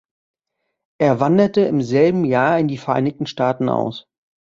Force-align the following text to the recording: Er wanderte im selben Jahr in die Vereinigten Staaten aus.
Er 0.99 1.19
wanderte 1.19 1.61
im 1.61 1.83
selben 1.83 2.25
Jahr 2.25 2.57
in 2.57 2.67
die 2.67 2.79
Vereinigten 2.79 3.27
Staaten 3.27 3.69
aus. 3.69 4.07